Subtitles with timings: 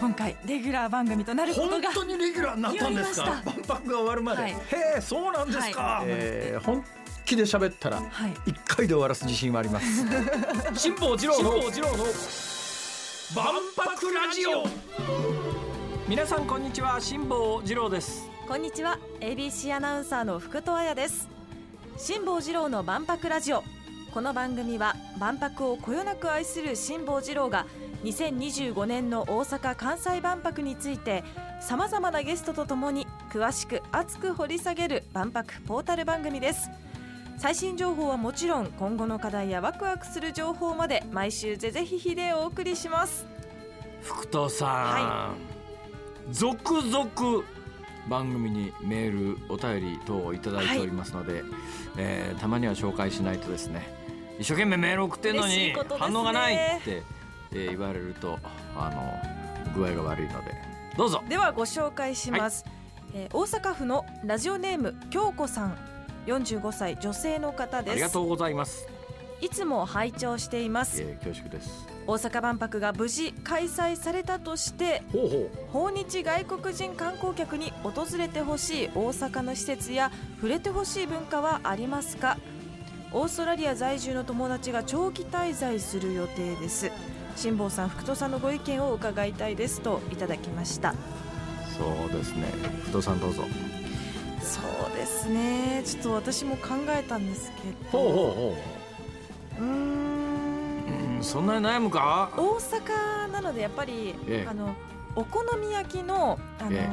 [0.00, 3.42] 今回レギュラー番組となること本が当にレギュラーになったんですか？
[3.44, 4.52] 万博が終わるまで、はい。
[4.52, 4.56] へ
[4.98, 6.84] えそうなんですか、えー本
[7.24, 8.32] 気で喋ったらはい。
[8.46, 9.86] 一回で終わらす自信はあります。
[10.74, 11.50] 辛坊治郎の
[13.34, 14.64] 万博ラジオ。
[16.08, 16.98] 皆さんこんにちは。
[17.00, 18.26] 辛坊治郎です。
[18.46, 18.98] こんにちは。
[19.20, 21.28] ABC アナウンサーの福戸彩です。
[21.98, 23.62] 辛坊治郎の万博ラジオ。
[24.14, 27.66] この番組は万博をこよなく愛する辛坊治郎が
[28.04, 31.24] 2025年の大阪・関西万博について
[31.60, 36.70] さまざまなゲストとともに詳しく熱く掘り下げる万博ポータル番組です。
[37.38, 43.26] 最新情報はもちろん今後の課題やワクワクする情報まで毎週ぜぜひひでお送りします。
[44.02, 45.34] 福藤さん、は
[46.30, 47.44] 続々
[48.08, 51.42] 番組にメールお便り等をいただいておりますので、
[51.96, 53.88] えーたまには紹介しないとですね。
[54.38, 57.02] 一生懸命メール送ってんのに反応がないって、
[57.52, 58.38] えー言われると
[58.76, 60.54] あの具合が悪いので。
[60.96, 61.22] どうぞ。
[61.28, 62.64] ではご紹介します、
[63.14, 65.78] えー大阪府のラジオネーム京子さん。
[66.26, 67.92] 45歳女性の方です。
[67.92, 68.86] ありがとうございます、
[69.40, 71.00] いつも拝聴しています。
[71.00, 71.86] えー恐縮です。
[72.06, 75.02] 大阪万博が無事開催されたとして
[75.72, 82.36] 訪日外国人観光客に訪れてほしい大阪の施設や触れてほしい文化はありますか？
[83.12, 86.90] オーストラリア在住の友達が長期滞在する予定です
[87.38, 90.92] 辛坊さん福戸さんのご意見を伺いたいですといただきました。
[91.78, 92.46] そうですね。
[92.86, 93.44] 不動産どうぞ。
[94.40, 94.60] そ
[94.92, 95.82] うですね。
[95.86, 97.98] ちょっと私も考えたんですけど。
[97.98, 98.56] ほうほうほ
[99.60, 99.68] うーん。
[101.14, 102.30] ううんそんなに悩むか？
[102.36, 104.46] 大阪なのでやっぱり、ええ。
[104.50, 104.74] あの
[105.14, 106.88] お好み焼きの、あのーえ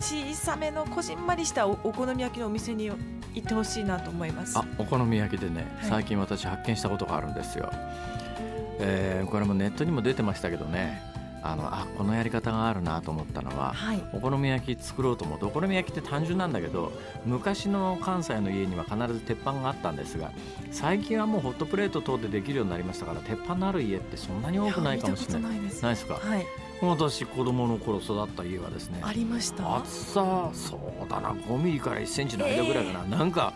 [0.00, 2.96] 小さめのこじんまりしたおお好み焼きのお店に行
[3.38, 4.58] ってほしいなと思います。
[4.58, 5.90] あお好み焼きでねはい。
[5.90, 7.70] 最近私発見したことがあるんですよ、
[8.80, 11.08] えーこれもネットにも出てましたけどね。
[11.42, 14.02] あのあこのやり方があるなと思ったのははい。
[14.12, 15.38] お好み焼き作ろうと思う。
[15.38, 16.92] とお好み焼きって単純なんだけど
[17.24, 20.32] 昔の関西の家には必ず鉄板があったんですが
[20.70, 25.42] 最近はもうホットプレート等でできるようになりましたから鉄板のある家ってそんなに多くないかもしれない。
[25.52, 25.82] ないです。
[25.82, 26.14] ないですか？
[26.16, 26.44] はい。
[26.82, 29.78] 私子供の頃育った家はですねありました。
[29.78, 30.76] 厚さそ
[31.06, 33.54] うだな5ミリから1センチの間ぐらいかな、なんか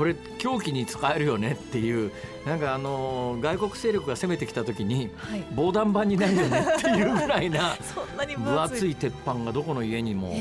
[0.00, 2.10] これ凶器に使えるよねっていう
[2.46, 5.44] なんかあのー外国勢力が攻めてきた時にはい。
[5.54, 7.76] 防弾板になるよねっていうぐらいな
[8.16, 10.32] 分分厚い鉄板がどこの家にも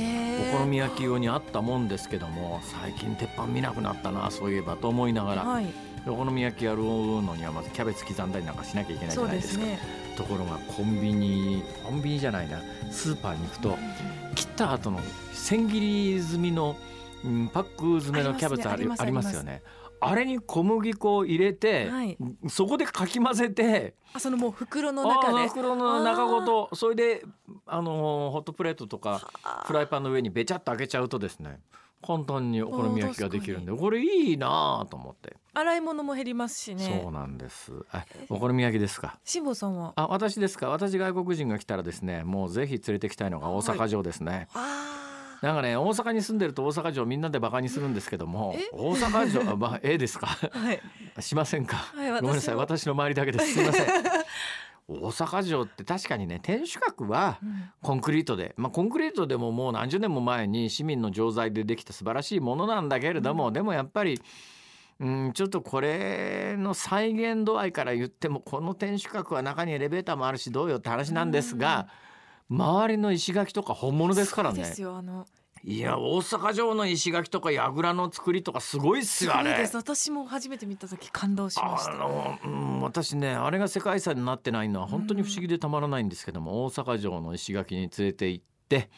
[0.55, 5.65] お好み焼き用にあったもんですけども最近鉄板見なくなったなそういえばと思いながら、はい。
[6.07, 9.65] お好み焼きやるのにはまずキャベツ刻んだりなんかしなきゃいけないじゃないですか。
[10.15, 13.77] ところがコンビニコンビニじゃないなスーパーに行くと
[14.35, 15.01] 切った後の
[15.33, 16.77] 千切り済みの、
[17.25, 19.61] うん、パック詰めのキャベツありありますよね。
[20.01, 22.17] あれに小麦粉を入れて、はい。
[22.47, 25.45] そこでかき混ぜてあそのもう袋のあ中で？
[25.45, 26.69] ー袋の中ごと。
[26.73, 27.25] それで
[27.65, 29.29] あのーホットプレートとか
[29.65, 31.59] フライパンの上にべちゃっと開けちゃうとですね
[32.01, 37.01] 簡単にお好み焼きができるんでこれいいなと思って、洗い物も減りますしね。
[37.03, 37.73] そうなんです。
[37.91, 39.19] あお好み焼きですか？
[39.25, 39.91] 辛坊さんは？
[39.97, 40.69] あ私ですか。
[40.69, 45.08] 私外国人が来たらですねもうぜひ連れてきたいのが大阪城ですね、あ
[45.43, 48.69] なんかね大阪に住んでると大阪城みんなでバカにするんですけどもえ？
[48.73, 50.27] 大阪城あまあええですか？
[50.27, 50.81] ーはい。
[51.21, 52.55] しませんか、はいごめんなさい。
[52.55, 53.53] 私の周りだけです。
[53.53, 53.85] すいません。
[54.87, 57.69] 大阪城って確かにね天守閣はうん。
[57.81, 64.19] コンクリートで、まあ、コンクリートでももう何十年も前に市民の錠剤でできた素晴らしいものなんだけれども、でもやっぱり
[64.99, 71.87] うんちょっとこれの再現度合いから言ってもこの天守閣は中にエレベーターもあるしどうよって話なんですが、
[72.49, 74.55] 周りの石垣とか本物ですからね。
[74.55, 75.25] そうですよあの。
[75.61, 79.49] いや大阪城の石垣とか櫓の作りとかすごいっすよあれ。
[79.49, 81.91] すごいです私も初めて見た時感動しました。
[81.91, 88.89] あの、うん、私ねあれが世界遺産になってないのは本当に不思議でたまらないんですけども、大阪城の石垣に連れて行って、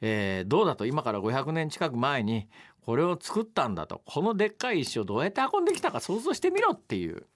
[0.00, 2.48] えーどうだと今から500年近く前に
[2.82, 7.26] これを作ったんだとこのでっかい石をどうやって運んできたか想像してみろっていう、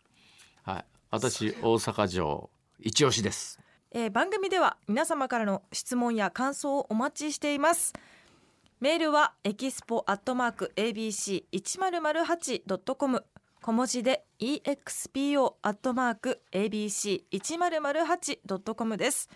[0.62, 2.48] はい、私大阪城
[2.78, 3.58] 一押しです。
[3.94, 7.92] えー番組では皆様からの質問や感想をお待ちしています。
[8.80, 13.22] メールはエキスポアットマーク ABC1008.com
[13.60, 19.28] 小文字で EXPO アットマーク ABC1008.com です。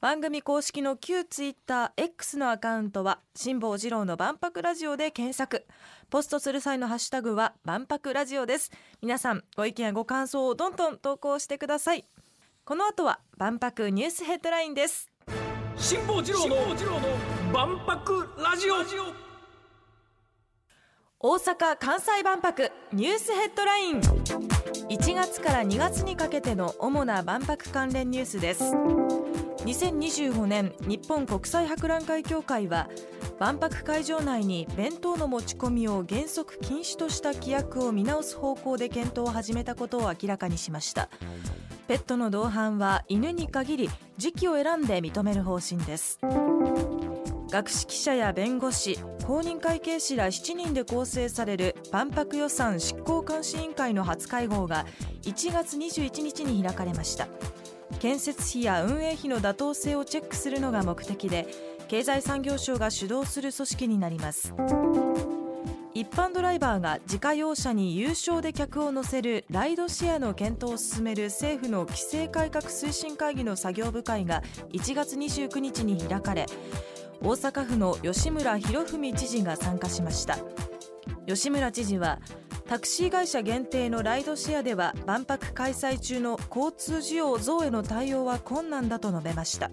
[0.00, 5.66] 番組公式の旧ツイッター X のアカウントは辛坊治郎の万博ラジオで検索。
[6.08, 8.70] ポストする際のハッシュタグは万博ラジオです。
[9.02, 12.06] 皆さんご意見やご感想をどんどん投稿してください。
[12.70, 15.10] この後は万博ニュースヘッドラインです。
[15.76, 16.54] 辛坊治郎の
[17.52, 18.74] 万博ラジオ。
[21.18, 24.00] 大阪・関西万博ニュースヘッドライン。
[24.88, 28.62] 1月から2月にかけての主な万博関連ニュースです。
[28.62, 32.88] 2025年日本国際博覧会協会は
[33.40, 41.08] 万博会場内に弁当の持ち込みを原則禁止とした規約を見直す方向で検討を始めたことを明らかにしました。
[41.88, 46.18] ペットの同伴は犬に限り時期を選んで認める方針です。
[47.50, 54.84] 学識者や弁護士公認会計士ら7人で構成される万博予算執行監視委員会の初会合が
[55.22, 57.26] 1月21日に開かれました。
[58.00, 61.48] 建設費や運営費の妥当性をチェックするのが目的で
[61.90, 64.54] 経済産業省が主導する組織になります。
[65.92, 76.46] 一般ドライバーが自家用車に有償で客を乗せるライドシェアの検討を進める政府の規制改革推進会議の作業部会が1月29日に開かれ
[77.22, 80.38] 大阪府の吉村博文知事が参加しました。
[81.26, 82.20] 吉村知事は
[82.68, 89.72] タクシー会社限定のライドシェアでは万博開催中の交通需要増への対応は困難だと述べました。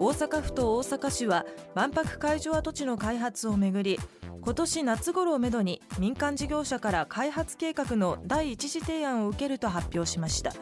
[0.00, 3.98] 大阪府と大阪市は万博会場跡地の開発をめぐり
[4.40, 10.52] 今年夏頃をめどに民間事業者から開発計画の第一次提案を受けると発表しました。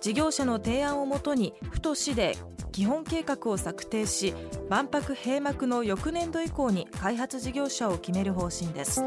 [0.00, 2.36] 事業者の提案をもとに府と市で
[2.72, 4.34] 基本計画を策定し
[4.68, 9.02] 万博閉幕の翌年度以降に開発事業者を決める方針です。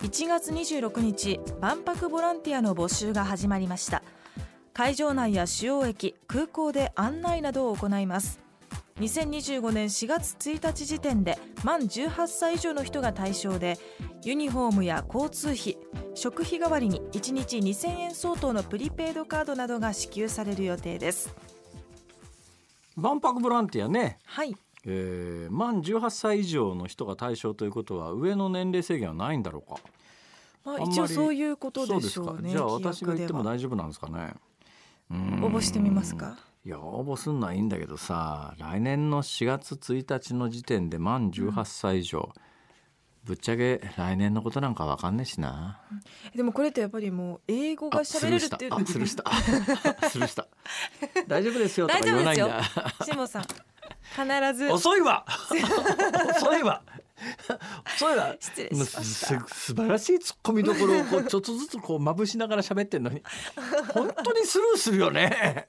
[0.00, 4.02] 1月26日万博ボランティアの募集が始まりました。
[4.74, 8.40] 会場内や主要駅空港で案内などを行います。
[9.00, 13.78] 2025年4月1日時点で満18歳以上の人が対象で
[14.22, 15.78] ユニフォームや交通費
[16.14, 21.34] 食費代わりに1日2000円相当のプリペイドカードなどが支給される予定です。
[22.96, 24.54] 万博ボランティアね、はい。
[24.84, 29.80] えー、満18歳以上の人が対象ということは上の年齢制限はないんだろうか。
[30.64, 34.34] まあ、一応そういうことでしょうねじゃあ私が言っても大丈夫なんですかね
[35.42, 36.36] 応募してみますか？
[36.64, 42.32] いや応募するのはいいんだけどさ来年の4月1日の時点で満18歳以上、
[43.24, 45.80] ぶっちゃけ来年のことなんかわかんねえしな。
[46.34, 49.24] でもこれってやっぱりもう英語があ喋れるっていうあスルーした。
[50.08, 50.46] スルーした。
[51.26, 52.46] 大丈夫ですよとか大丈夫ですよ。
[52.46, 53.42] 言わないんだ下さん。
[54.52, 54.72] 必ず。
[54.72, 55.24] 遅いわ。
[56.36, 56.82] 遅いわ
[57.96, 59.02] 遅いわ失礼しました。
[59.02, 63.22] す素晴らしいツッコミどころをこう ちょっとずつこうまぶしながら喋ってんのに。
[63.94, 65.66] 本当にスルーするよね、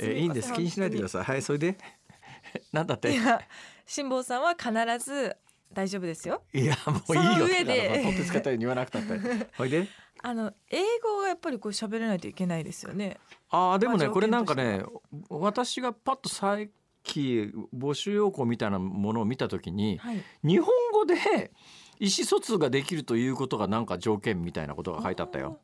[0.00, 0.52] えーいいんです。
[0.52, 1.76] 気にしないでくだささいはいそれで？
[2.72, 3.12] なんだって？
[3.12, 3.40] いや
[3.86, 4.70] 辛坊さんは必
[5.04, 5.36] ず
[5.72, 6.42] 大丈夫ですよ。
[6.52, 8.00] いやもういいそのよ上で。
[8.02, 9.18] 取ってつけたように言わなくたって
[9.56, 9.88] ほいで？
[10.24, 13.18] あの英語がやっぱりこう喋れないといけないですよね。
[13.50, 14.82] ああでもねまあこれなんかね
[15.28, 16.56] 私がパッとさ
[17.02, 20.22] っき募集要項みたいなものを見た時にはい。
[20.42, 21.52] 日本語で
[21.98, 25.58] 意思疎通ができるということがなんか条件みたいなことが書いてあったよ。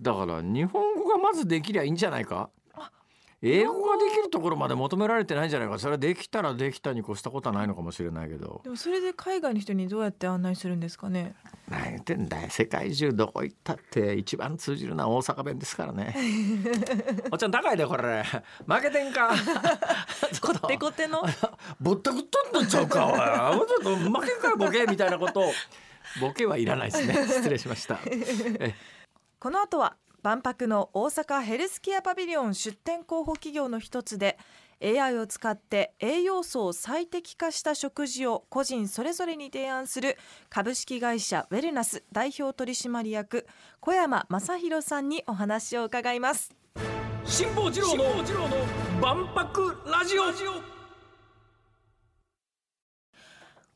[0.00, 2.50] だから日本語がまずできりゃいいんじゃないか？
[2.50, 2.50] あ
[3.48, 5.78] 英語ができるところまで求められてないんじゃないか。
[5.78, 8.60] それはできたらできたに越したことはないのかもしれないけど。
[8.64, 11.34] でもそれで海外の人にどうやって案内するんですかね？
[11.68, 16.14] 何言ってんだよ世界中どこ行ったって一番通じるのは大阪弁ですからね。
[17.30, 18.22] おっちゃん高いでこれ。
[18.66, 19.30] 負けてんか。
[20.40, 21.22] こってこての？
[21.80, 22.22] ぼったくっ
[22.52, 23.06] とんのちゃうか。
[23.06, 23.20] おい。
[23.20, 25.40] あちょっと負けんかよボケみたいなこと。
[25.40, 25.52] を
[26.20, 27.14] ボケはいらないですね。
[27.14, 27.98] 失礼しました。
[28.06, 28.74] え。
[29.38, 34.38] この後は万博の大阪ヘルスケアパビリオン出展候補企業の一つで
[34.82, 40.18] AI を使って栄養素を最適化した食事を個人それぞれに提案する
[40.48, 43.46] 株式会社ウェルナス代表取締役
[43.78, 46.52] 小山正弘さんにお話を伺います。
[47.24, 48.04] 辛坊治郎の
[49.00, 50.22] 万博ラジオ。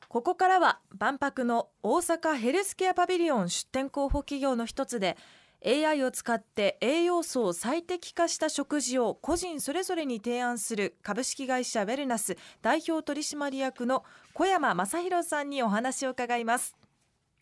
[0.09, 5.17] ここからは万博の大阪ヘルスケアパビリオン出展候補企業の一つで
[5.65, 16.77] AI を使って栄養素を最適化した食事を個人それぞれに提案する株式会社ウェルナス代表取締役の小山正弘さんにお話を伺います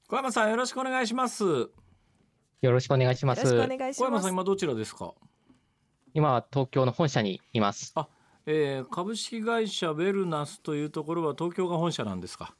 [0.08, 1.44] 小山さんよろしくお願いします
[2.60, 3.38] よろしくお願いします。
[3.46, 5.14] よろしくお願いし小山ますさん今どちらですか？
[6.12, 7.94] 今は東京の本社にいます。
[8.46, 12.56] えー、株式会社ウェルナスというところは東京が本社なんですか？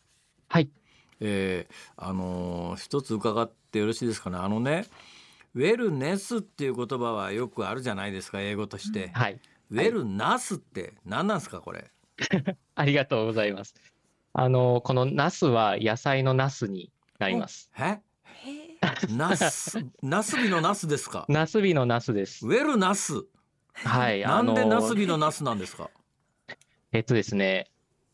[0.48, 0.70] はい。
[1.18, 4.38] えー、あのー一つ伺ってよろしいですかね？
[4.38, 4.86] あのね
[5.54, 9.40] ウェルネスっていう言葉はよくあるじゃないですか英語として、はい。
[9.70, 11.90] ウェルナスって何なんですかこれ？
[12.74, 13.74] ありがとうございます。
[14.34, 17.70] あの、このナスは野菜のナスになります。
[17.78, 17.98] え？
[19.10, 21.24] ナスナスビのナスですか？
[21.28, 22.50] ナスビのナスですウ。
[22.50, 23.24] ェルナス？
[23.74, 24.20] はい。
[24.22, 25.90] なんでナスビのナスなんですか？
[26.92, 27.66] えっとですね、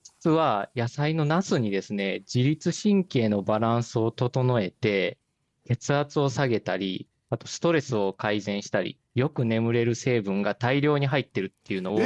[0.05, 5.19] 実は野菜のナスにですね、自律神経のバランスを整えて、
[5.67, 11.99] 血圧を下げたり、あとストレスを改善したり、よく眠れる成分が大量に入ってるっていうのを、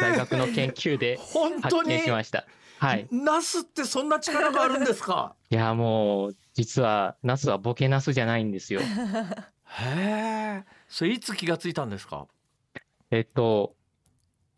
[0.00, 1.18] 大学の研究で
[1.60, 2.46] 発見しました。
[2.78, 3.08] はい。
[3.10, 5.34] ナスってそんな力があるんですか？
[5.50, 8.80] いや、もう、実は、ナスはボケナスじゃないんですよ。
[9.66, 10.64] へえ。
[10.88, 12.28] それいつ気がついたんですか？
[13.10, 13.74] えっと、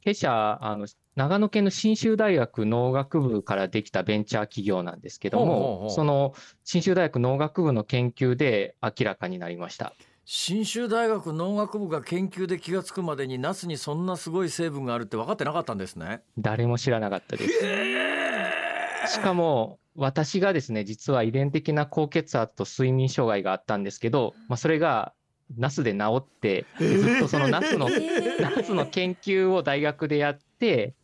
[0.03, 0.87] 弊社、あの、
[1.17, 6.35] 長野県の信州大学農学部からできたベンチャー企業なんですけども、その
[6.65, 9.93] 信州大学農学部の研究で明らかになりました。
[10.25, 16.23] 信州大学農学部が研究で気が付くまでにナスにそんなすごい成分があるって分かってなかったんですね。
[16.39, 19.15] 誰も知らなかったです。
[19.15, 25.13] しかも私がですね、実は遺伝的な高血圧と睡眠障害があったんですけど、まあ、それが
[25.57, 30.95] ナスで治って、ずっとそのナスの、ナスの研究を大学でやって、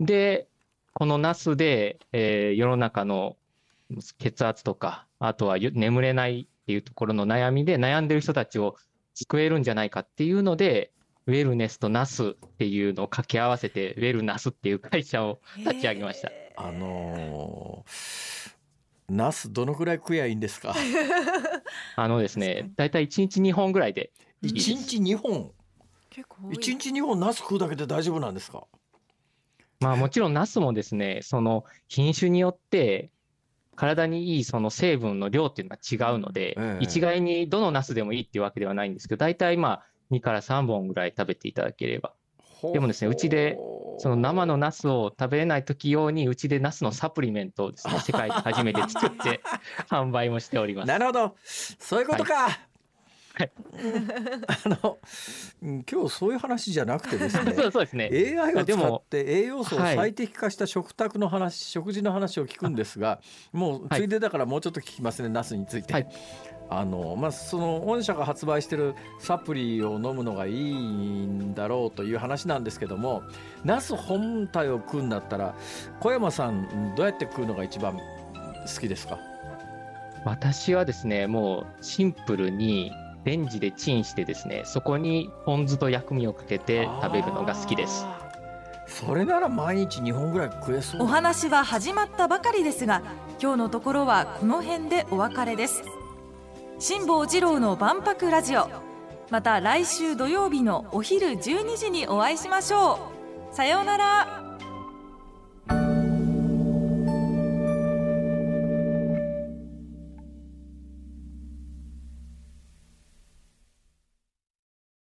[0.00, 0.48] で、
[0.92, 3.36] このナスで、えー、世の中の
[4.18, 8.74] 血圧とか、あとは眠れないっていうところの悩みで悩んでる人たちを
[9.14, 10.90] 救えるんじゃないかっていうので、
[11.28, 16.32] ウェルネスとナスっていうのを掛け合わせて、ウェルナスっていう会社を立ち上げました。
[16.56, 18.52] あのー、
[19.08, 20.74] ナスどのくらい食えばいいんですか？
[21.94, 24.10] あのですね、だいたい1日2本ぐらいで
[24.42, 25.52] いい1日2本？
[26.10, 28.66] 結構1日2本ナス食うだけで大丈夫なんですか？
[29.78, 33.10] まあもちろんナスもですね、その品種によって
[33.76, 42.12] 体にいいその成分の量っていうのは違うので、ええ、一概にどのナスでもいいっていうわけではないんですけど、大体まあ2から3本ぐらい食べていただければ。
[42.72, 43.58] でもですね、うちで
[43.98, 49.40] その生のナスを食べれない時用に、うちでナスのサプリメントをですね、世界で初めて作って
[49.88, 50.88] 販売もしております。
[50.88, 51.36] なるほど。
[51.44, 52.34] そういうことか。
[52.34, 52.75] はい
[54.46, 54.98] あの
[55.62, 58.10] 今日そういう話じゃなくてですね そうですね。
[58.12, 63.20] AI を使って栄養素を最適化した食卓の話、食事の話を聞くんですが
[63.52, 65.92] もうついでだからもうちょっと聞きますね、ナスについて。
[65.92, 66.08] はい。
[66.68, 73.22] あのまあ、その御社が発売してるサプリを飲むのがいいんだろうという話なんですけども
[73.62, 75.54] ナス本体を食うんだったら
[76.00, 79.20] 小山さんどうやって食うのが一番好きですか？
[80.24, 82.90] 私はですねもうシンプルに
[83.26, 88.06] レンジでチンしてですねそこにポン酢と薬味をかけて食べるのが好きです。
[88.86, 91.02] それなら毎日2本ぐらい食えそう。
[91.02, 93.02] お話は始まったばかりですが
[93.42, 95.82] 今日のところはこの辺でお別れです。
[96.78, 98.68] 辛坊治郎の万博ラジオ。
[99.28, 103.10] また来週土曜日のお昼12時にお会いしましょ
[103.50, 103.54] う。
[103.54, 104.45] さようなら